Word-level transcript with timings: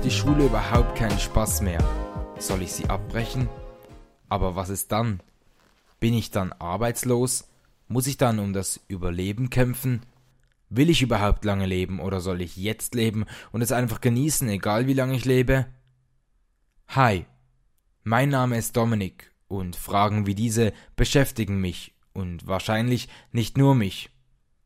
macht 0.00 0.04
die 0.04 0.10
Schule 0.10 0.46
überhaupt 0.46 0.96
keinen 0.96 1.18
Spaß 1.18 1.60
mehr. 1.60 1.78
Soll 2.40 2.62
ich 2.62 2.72
sie 2.72 2.86
abbrechen? 2.86 3.48
Aber 4.28 4.56
was 4.56 4.70
ist 4.70 4.90
dann? 4.90 5.20
Bin 6.00 6.14
ich 6.14 6.32
dann 6.32 6.52
arbeitslos? 6.52 7.48
Muss 7.86 8.08
ich 8.08 8.16
dann 8.16 8.40
um 8.40 8.52
das 8.52 8.80
Überleben 8.88 9.48
kämpfen? 9.48 10.02
Will 10.68 10.90
ich 10.90 11.02
überhaupt 11.02 11.44
lange 11.44 11.66
leben 11.66 12.00
oder 12.00 12.20
soll 12.20 12.40
ich 12.40 12.56
jetzt 12.56 12.96
leben 12.96 13.24
und 13.52 13.62
es 13.62 13.70
einfach 13.70 14.00
genießen, 14.00 14.48
egal 14.48 14.88
wie 14.88 14.94
lange 14.94 15.14
ich 15.14 15.24
lebe? 15.24 15.66
Hi, 16.88 17.24
mein 18.02 18.30
Name 18.30 18.58
ist 18.58 18.76
Dominik 18.76 19.30
und 19.46 19.76
Fragen 19.76 20.26
wie 20.26 20.34
diese 20.34 20.72
beschäftigen 20.96 21.60
mich 21.60 21.94
und 22.14 22.48
wahrscheinlich 22.48 23.08
nicht 23.30 23.58
nur 23.58 23.76
mich. 23.76 24.10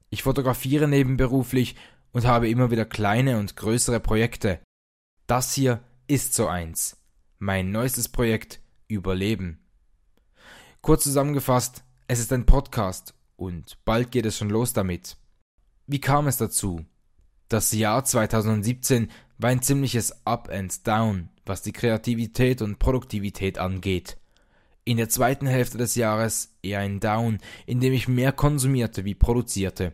Ich 0.09 0.23
fotografiere 0.23 0.89
nebenberuflich 0.89 1.77
und 2.15 2.25
habe 2.25 2.49
immer 2.49 2.71
wieder 2.71 2.87
kleine 2.87 3.39
und 3.39 3.57
größere 3.57 4.01
Projekte. 4.01 4.61
Das 5.27 5.53
hier 5.53 5.81
ist 6.07 6.33
so 6.33 6.47
eins. 6.47 6.97
Mein 7.39 7.73
neuestes 7.73 8.09
Projekt 8.09 8.61
Überleben. 8.87 9.59
Kurz 10.81 11.03
zusammengefasst, 11.03 11.83
es 12.07 12.21
ist 12.21 12.33
ein 12.33 12.47
Podcast 12.47 13.15
und 13.37 13.79
bald 13.85 14.13
geht 14.13 14.27
es 14.27 14.39
schon 14.39 14.51
los 14.51 14.73
damit. 14.73 15.17
Wie 15.87 16.01
kam 16.01 16.29
es 16.29 16.37
dazu? 16.37 16.85
Das 17.49 17.73
Jahr 17.73 18.05
2017 18.05 19.11
war 19.39 19.51
ein 19.51 19.63
ziemliches 19.63 20.25
Up 20.25 20.49
and 20.51 20.87
Down, 20.87 21.31
was 21.45 21.63
die 21.63 21.73
Kreativität 21.73 22.63
und 22.63 22.79
Produktivität 22.79 23.59
angeht. 23.59 24.19
In 24.85 24.99
der 24.99 25.09
zweiten 25.09 25.47
Hälfte 25.47 25.79
des 25.79 25.95
Jahres 25.95 26.55
eher 26.63 26.81
ein 26.81 27.01
Down, 27.01 27.39
in 27.67 27.81
dem 27.81 27.93
ich 27.93 28.07
mehr 28.07 28.33
konsumierte 28.33 29.05
wie 29.05 29.15
produzierte. 29.15 29.93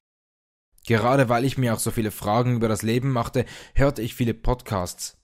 Gerade 0.87 1.29
weil 1.29 1.45
ich 1.45 1.59
mir 1.59 1.75
auch 1.75 1.79
so 1.79 1.91
viele 1.91 2.11
Fragen 2.11 2.57
über 2.57 2.69
das 2.69 2.83
Leben 2.83 3.13
machte, 3.13 3.45
hörte 3.75 4.03
ich 4.03 4.15
viele 4.15 4.35
Podcasts. 4.35 5.19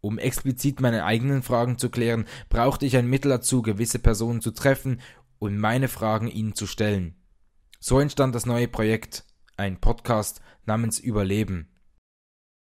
Um 0.00 0.18
explizit 0.18 0.80
meine 0.80 1.04
eigenen 1.04 1.42
Fragen 1.42 1.78
zu 1.78 1.88
klären, 1.88 2.26
brauchte 2.48 2.84
ich 2.84 2.96
ein 2.96 3.06
Mittel 3.06 3.30
dazu, 3.30 3.62
gewisse 3.62 3.98
Personen 3.98 4.40
zu 4.40 4.50
treffen 4.50 5.00
und 5.38 5.58
meine 5.58 5.88
Fragen 5.88 6.28
ihnen 6.28 6.54
zu 6.54 6.66
stellen. 6.66 7.16
So 7.80 8.00
entstand 8.00 8.34
das 8.34 8.46
neue 8.46 8.68
Projekt, 8.68 9.24
ein 9.56 9.80
Podcast 9.80 10.40
namens 10.66 10.98
Überleben. 10.98 11.70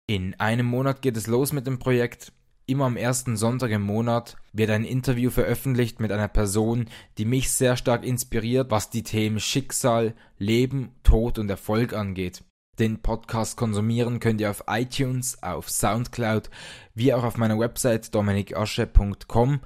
In 0.07 0.35
einem 0.41 0.67
Monat 0.67 1.03
geht 1.03 1.17
es 1.17 1.27
los 1.27 1.53
mit 1.53 1.67
dem 1.67 1.79
Projekt. 1.79 2.33
Immer 2.69 2.85
am 2.85 2.99
ersten 2.99 3.39
Sonntag 3.39 3.71
im 3.71 3.81
Monat 3.81 4.37
wird 4.53 4.69
ein 4.69 4.85
Interview 4.85 5.31
veröffentlicht 5.31 6.01
mit 6.01 6.13
einer 6.13 6.29
Person, 6.29 6.85
die 7.17 7.25
mich 7.25 7.51
sehr 7.51 7.79
stark 7.79 8.05
inspiriert, 8.05 8.71
was 8.71 8.91
die 8.91 9.03
Themen 9.03 9.41
Schicksal, 9.41 10.13
Leben, 10.37 10.91
Tod 11.03 11.39
und 11.39 11.49
Erfolg 11.49 11.95
angeht. 11.95 12.45
Den 12.79 13.01
Podcast 13.01 13.57
konsumieren 13.57 14.21
könnt 14.21 14.43
ihr 14.43 14.51
auf 14.51 14.65
iTunes, 14.67 15.43
auf 15.43 15.71
Soundcloud, 15.71 16.51
wie 16.95 17.15
auch 17.15 17.25
auf 17.25 17.39
meiner 17.39 17.59
Website 17.59 18.15
dominikasche.com. 18.15 19.61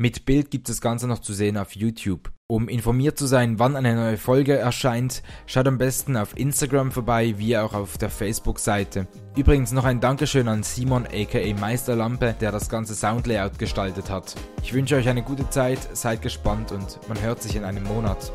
Mit 0.00 0.24
Bild 0.24 0.50
gibt 0.50 0.66
es 0.70 0.76
das 0.76 0.80
Ganze 0.80 1.06
noch 1.06 1.18
zu 1.18 1.34
sehen 1.34 1.58
auf 1.58 1.76
YouTube. 1.76 2.32
Um 2.46 2.70
informiert 2.70 3.18
zu 3.18 3.26
sein, 3.26 3.58
wann 3.58 3.76
eine 3.76 3.94
neue 3.94 4.16
Folge 4.16 4.56
erscheint, 4.56 5.22
schaut 5.44 5.68
am 5.68 5.76
besten 5.76 6.16
auf 6.16 6.38
Instagram 6.38 6.90
vorbei, 6.90 7.34
wie 7.36 7.58
auch 7.58 7.74
auf 7.74 7.98
der 7.98 8.08
Facebook-Seite. 8.08 9.06
Übrigens 9.36 9.72
noch 9.72 9.84
ein 9.84 10.00
Dankeschön 10.00 10.48
an 10.48 10.62
Simon 10.62 11.04
aka 11.04 11.54
Meisterlampe, 11.60 12.34
der 12.40 12.50
das 12.50 12.70
ganze 12.70 12.94
Soundlayout 12.94 13.58
gestaltet 13.58 14.08
hat. 14.08 14.36
Ich 14.62 14.72
wünsche 14.72 14.96
euch 14.96 15.06
eine 15.06 15.22
gute 15.22 15.50
Zeit, 15.50 15.94
seid 15.94 16.22
gespannt 16.22 16.72
und 16.72 16.98
man 17.06 17.20
hört 17.20 17.42
sich 17.42 17.54
in 17.54 17.64
einem 17.64 17.84
Monat. 17.84 18.32